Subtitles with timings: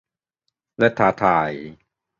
[0.77, 1.51] และท้าทาย